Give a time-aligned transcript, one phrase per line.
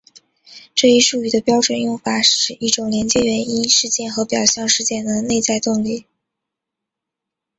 [0.73, 6.07] 这一术语的标准用法是指一种连接原因事件和表象事件的内在动力。